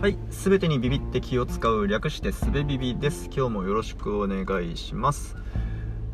[0.00, 3.28] はい、すべてにビビって気を使う略してすべビビです。
[3.30, 5.36] 今日もよろしくお願いします。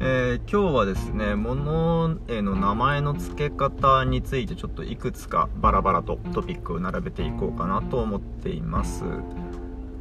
[0.00, 9.04] えー今日はですね、物への名前の付け方についてちょっといくつかバラバラとトピックを並べていこうかなと思っています。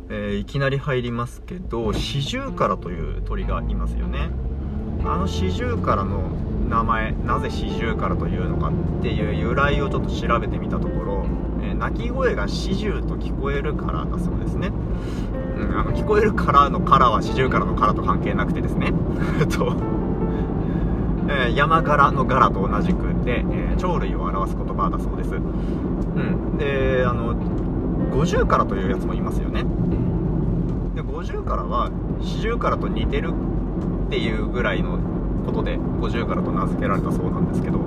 [0.10, 4.32] えーいきなり入りますけど、シジュウカラという鳥がいますよね。
[5.06, 6.24] あのシジュウカラの
[6.68, 11.28] 名前、なぜシジュウカラというのかっていう由来をちょっと調べてみたところ、
[11.76, 14.72] 鳴き声が四十と聞こえるからだそうですね、
[15.58, 18.94] うん、あの聞こえるからのからは四十からのからと関係なくてですね。
[19.40, 19.76] え っと、
[21.28, 27.36] えー山柄の柄と同じくで、えー鳥類を表す言葉だそうです、うん、であの
[28.16, 29.66] 五十からというやつもいますよね。
[30.96, 33.34] で五十からは四十からと似てる
[34.08, 34.98] っていうぐらいの
[35.46, 37.80] ことで五十からと名付けられたそうなんですけど。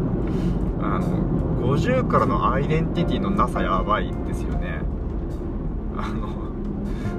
[0.81, 4.81] あの50からのアイデンティティのなさやばいですよね。
[5.97, 6.49] あの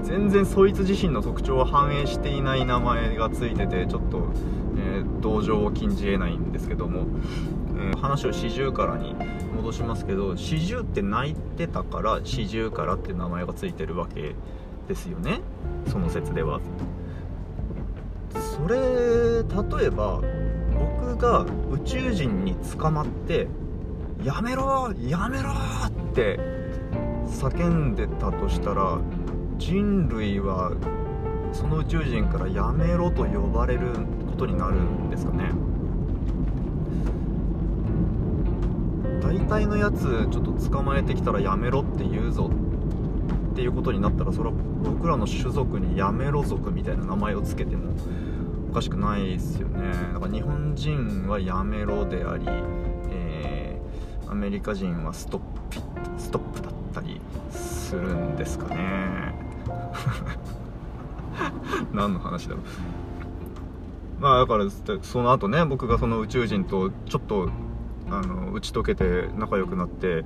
[0.03, 4.23] 全然そいつ自身の特徴を反映していない名前がついててちょっと、
[4.77, 7.05] えー同情を禁じ得ないんですけども、
[7.77, 9.15] えー話を四十からに
[9.55, 14.35] 戻しますけど四十って泣いてたから四十からって名前がついてるわけ
[14.87, 15.41] ですよね。
[15.87, 16.61] その説では。
[18.33, 18.77] それ
[19.79, 20.21] 例えば
[21.15, 23.47] が宇宙人に捕まって
[24.23, 25.49] 「やめろやめろ!」
[25.87, 26.39] って
[27.27, 28.97] 叫んでたとしたら
[29.57, 30.71] 人類は
[31.51, 33.87] その宇宙人から「やめろ」と呼ばれる
[34.27, 35.51] ことになるんですかね
[39.21, 42.49] 大体のやつちょっと捕まえてきたら「やめろ」って言うぞ
[43.51, 47.93] っていうことになったらそれは僕らの種族に「やめろ族」みたいな名前を付けても
[48.69, 52.45] おかしくないですよねだから日本人はやめろであり、
[53.11, 55.77] えーアメリカ人はストップ
[56.21, 59.33] ストップだったりするんですかね
[61.93, 64.65] 何の話だろうまあだから
[65.01, 67.49] その後ね僕がその宇宙人とちょっと
[68.11, 70.23] あの打ち解けて仲良くなって、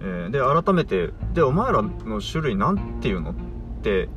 [0.00, 3.34] えーで改めて「でお前らの種類なんていうの?」っ
[3.82, 4.08] て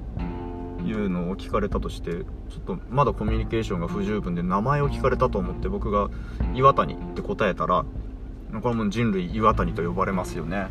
[0.84, 2.24] いうのを聞かれたとしてちょ
[2.60, 6.10] っとまだコミュニケーションが不十分で名前を聞かれたと思って僕が
[6.56, 7.86] 「岩谷」って答えたら
[8.60, 10.68] これはもう人類岩谷と呼ばれますよね。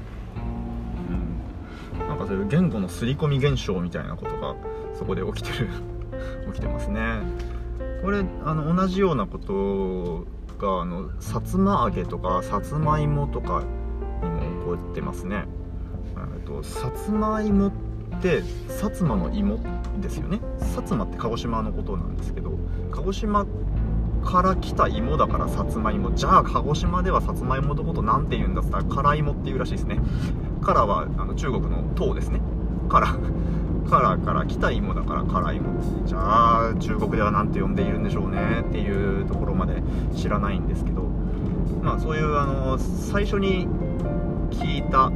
[1.99, 2.09] うん。
[2.09, 4.55] なんかそういう言語の刷り込み現象みたいなことが
[4.95, 5.69] そこで起きてる
[6.53, 7.23] 起きてますね。
[8.03, 10.27] これあの同じようなこと
[10.59, 13.63] があのさつま揚げとかさつまいもとか
[14.23, 15.47] にも起こってますね。
[16.35, 17.90] えっとさつまいもって
[18.29, 19.59] 薩摩の芋
[20.01, 20.41] ですよね。
[20.61, 22.53] 薩摩って鹿児島のことなんですけど
[22.93, 23.47] 鹿児島
[24.25, 29.99] から来た芋だからさつまいもじゃあ鹿児島ではさつまいものことなんて言うんだっつったら辛芋っていうらしいですね。
[30.63, 32.41] 辛はあの中国の唐ですね。
[32.89, 33.07] 辛。
[33.07, 33.21] 辛
[33.91, 36.05] からから来た芋だから辛芋。
[36.07, 39.83] じゃあ中国では何て呼んでいるんでしょうねっていうところまで
[40.15, 41.03] 知らないんですけど
[41.83, 43.67] まあそういうあの最初に
[44.51, 45.11] 聞いた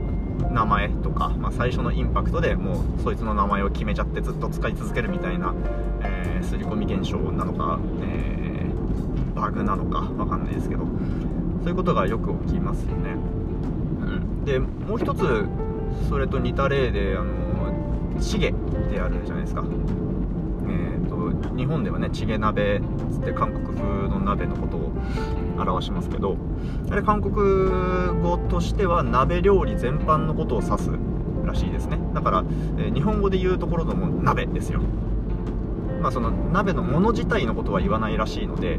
[0.50, 5.55] 名前とか、まあ、最初のインパクトでもうそいつの名前を決めちゃってずっと使い続けるみたいな、
[6.03, 8.45] えー、刷り込み現象なのか、えー
[9.34, 10.89] バグなのか分かんないですけどそ
[11.67, 13.17] ういうことがよく起きますよね、う
[14.21, 15.47] ん、でもう一つ
[16.09, 18.55] それと似た例であのチゲっ
[18.91, 19.65] てあるじゃないですか、
[21.56, 22.81] 日本ではねチゲ鍋
[23.12, 24.93] つって韓国風の鍋のことを
[25.59, 26.37] 表しますけど
[26.91, 27.34] あれ韓国
[28.21, 30.91] 語としては鍋料理全般のことを指す
[31.45, 31.99] らしいですね。
[32.15, 32.45] だから、
[32.78, 34.81] え日本語で言うところのも鍋ですよ。
[36.00, 38.78] まあその鍋のもの自体のことは言わないらしいので、う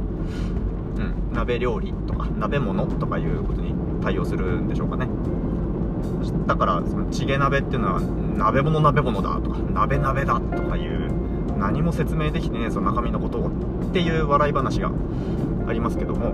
[1.00, 5.08] ん、鍋料理とか鍋物とかいうことに対応するんでしょうかね。
[6.48, 11.05] だからそのチゲ鍋っていうのは鍋物鍋物だとか鍋鍋だとかいう
[11.58, 13.52] 何も説明できてねえその中身のことをっ
[13.92, 14.92] ていう笑い話が
[15.68, 16.34] ありますけども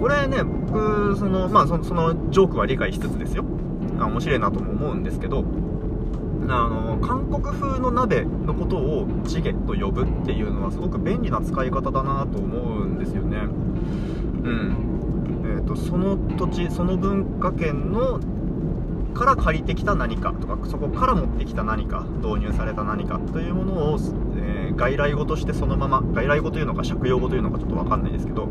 [0.00, 3.44] これね僕そのまあそのそのジョークは理解しつつですよ。
[3.98, 5.44] あ面白いなとも思うんですけど
[6.48, 13.38] あの韓国風の鍋のことをチゲと呼ぶっていうのはすごく便利な使い方だなと思うんですよね。
[13.38, 13.42] う
[14.50, 14.76] ん。
[15.44, 18.20] えー、とその土地その文化圏の
[19.14, 23.98] から借りてきた何かとかそこから持ってきた何か導入された何かというものを、
[24.76, 28.48] 外来語としてそのまま外来語というのか借用語というのかちょっと分かんないですけど、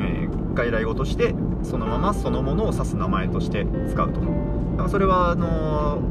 [0.00, 6.02] えー外来語としてそのままそのものを指す名前として使うとだからそれはあの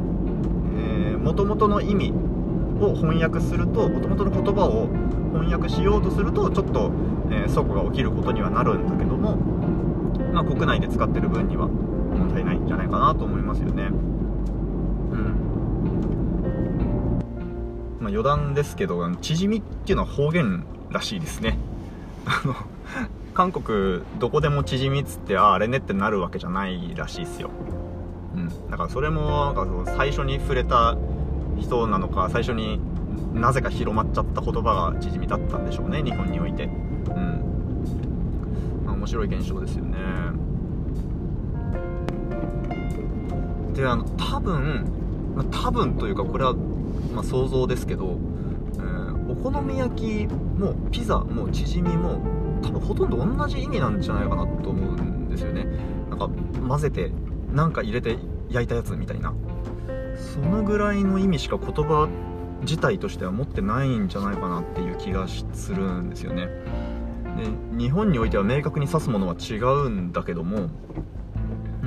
[1.22, 2.14] もともとの意味
[2.82, 4.90] を翻訳するともともとの言葉を
[5.34, 6.92] 翻訳しようとするとちょっと、
[7.30, 9.36] えー、が起きることにはなるんだけども、
[10.34, 13.90] まあ、国内で使ってる分には問題ないんじゃないかなと思いますよね。
[18.12, 21.58] 余談ですけど縮みっていうのは方言らしいですね。
[22.26, 22.56] あの
[23.34, 27.50] 韓国どこでも縮みっつってああれねってなるわけじゃないらしいですよ。
[28.36, 28.70] うん。
[28.70, 30.98] だからそれもなんか最初に触れた
[31.58, 32.80] 人なのか最初に
[33.34, 36.66] なぜか広まっちゃった言葉が縮みだったんでしょうね日本において。
[36.66, 36.68] う
[37.14, 39.98] ん、まあ、面白い現象ですよね。
[43.74, 44.86] であの多分、
[45.50, 46.54] 多分というかこれは、
[47.14, 48.18] まあ、想像ですけど、
[48.76, 52.22] えー、お好み焼きもピザも縮みも
[52.62, 55.66] 多分ほとんど同じ意味なんじゃないかなと思うんですよね。
[56.10, 56.30] なんか
[56.68, 57.12] 混ぜて
[57.54, 58.18] なんか入れて
[58.50, 59.34] 焼いたやつみたいな。
[60.16, 62.08] そのぐらいの意味しか言葉
[62.62, 66.48] 自体としては持ってないんじゃないかなっていう気がするんですよね。
[67.38, 70.70] で日本においては明確に指すものは違うんだけども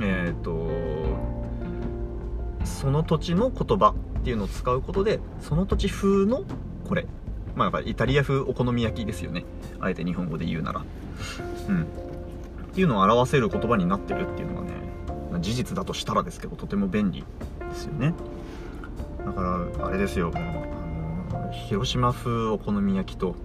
[0.01, 0.69] えっ、ー、と
[2.65, 3.95] その土地の言葉。
[4.25, 6.45] っていうのを使うことでその土地風の
[6.87, 7.05] これ。
[7.55, 9.45] まあイタリア風お好み焼きですよね。
[9.79, 10.83] あえて日本語で言うなら。
[11.69, 11.83] うん。
[11.83, 11.85] っ
[12.73, 14.71] ていうのを表せる言葉になってるっていうのがね
[15.41, 17.23] 事実だとしたらですけどとても便利
[17.69, 18.15] ですよね。
[19.23, 20.31] だからあれですよ。
[20.31, 23.35] もうあの広島風お好み焼きと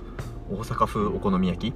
[0.51, 1.75] 大阪風お好み焼き。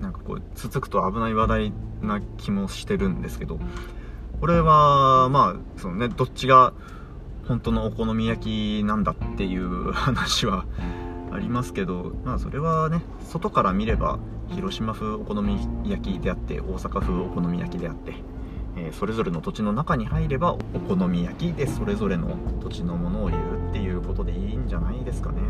[0.00, 3.58] なんかこうつつくと危ない話題な気もしてるんですけど。
[4.40, 6.74] これはまあそのねどっちが
[7.46, 10.64] 本当のお好み焼きなんだっていう話は
[11.32, 14.18] ありますけどまあそれはね外から見れば
[14.50, 18.14] 広島風お好み焼きであって大阪風お好み焼きであって
[18.76, 20.58] えー、それぞれの土地の中に入ればお
[20.88, 25.40] 好み焼きでそれぞれの土地のものを言うっていうことでいいんじゃないですかね。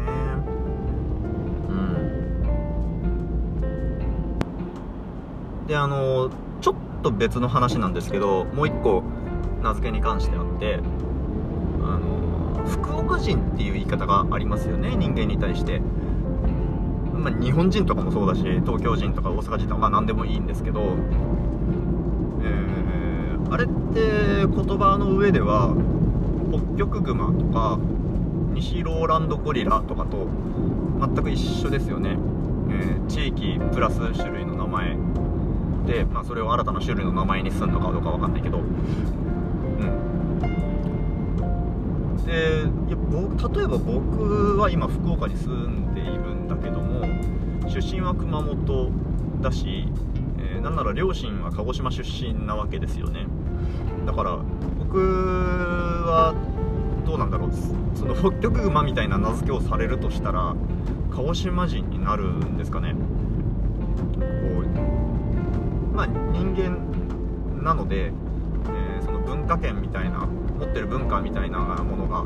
[1.69, 2.45] うん。
[5.67, 6.31] であの
[6.61, 9.03] ちょっと別の話なんですけどもう一個
[9.63, 10.81] 名付けに関してあって
[12.67, 15.81] 福岡人っていう言い方がありますよね人間に対して。
[17.13, 20.97] まあ、日本人とかもそうだし東京人とか大阪人とかまあ何でもいいんですけど。
[22.43, 22.85] え
[23.51, 25.75] あれって言葉の上では
[26.53, 27.79] 北極熊とか
[28.53, 30.29] 西ローランドゴリラとかと
[31.01, 32.17] 全く一緒ですよね、
[32.71, 34.97] えー、地域プラス種類の名前。
[35.87, 38.59] で、まあ、それを新たな種類の名前にするのかどうかわかんないけど。
[38.59, 40.14] うん。
[42.25, 47.03] でいや僕例えば僕は今福岡に住んでいるんだけども
[47.69, 48.91] 出身は熊本
[49.41, 49.89] だし、
[50.39, 53.27] えー、なんなら両親は鹿児島出身なわけですよね。
[54.07, 54.39] だから
[54.79, 56.35] 僕は
[57.07, 57.51] どうなんだろう。
[57.95, 60.55] その北極馬みたいな名付けをされるとしたら
[61.11, 62.95] 鹿児島人になるんですかね。
[62.95, 62.99] こ
[65.93, 70.27] うまあ人間なので、えー、その文化圏みたいな
[70.65, 72.25] 持ってる文化みたいなものが、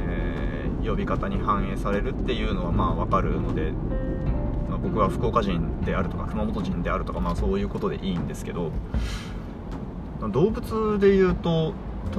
[0.00, 3.72] えー、呼び方に反映されるっていうのはまあ分かるので、
[4.68, 8.72] まあ、僕は福岡人であるとか熊本人であるとかまあそういうことでいいんですけど
[10.30, 11.74] 動物でいうと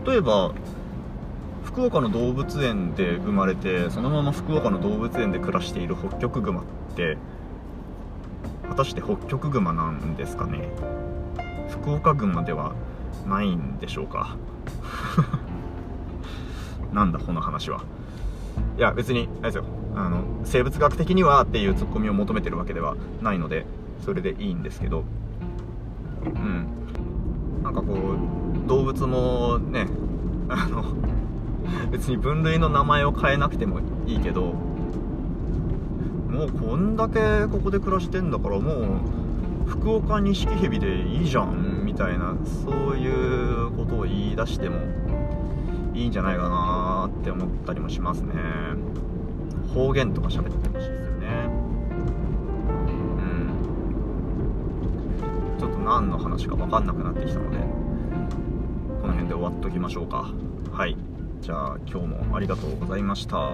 [0.05, 0.53] 例えば
[1.63, 6.63] 福岡の動物園で生まれてそのまま福岡の動物園で暮らしているホッキョクグマっ
[6.95, 7.17] て
[8.67, 10.69] 果たしてホッキョクグマなんですかね？
[11.69, 12.73] 福岡グマでは
[13.27, 14.37] ないんでしょうか？
[16.93, 17.83] なんだこの話は。
[18.77, 19.63] いや別にあれですよ。
[19.95, 23.65] あの生物学的にはっていうツッコミを求めてるわけではないので
[24.05, 25.03] それでいいんですけど。
[26.25, 26.67] うん。
[27.63, 29.87] なんかこう動物もね
[30.47, 30.83] あの
[31.91, 34.53] 別に分類の名前を変えなくてもいいけど
[36.29, 39.01] もうこんだけここで暮らしてんだからも
[39.65, 44.77] う福岡錦蛇でいいじゃんみたいなそういうことを言い出しても
[45.99, 48.33] いいんじゃないかなって思ったりもしますね。
[49.73, 51.27] 方言とか喋ってほしいですよね。
[52.87, 52.91] う
[55.55, 55.57] ん。
[55.59, 57.57] ちょっと何の話か分かんなくなってきたので
[59.01, 60.31] この辺で終わっときましょうか。
[60.71, 60.95] はい。
[61.41, 63.51] じゃあ今日もありがとうございました。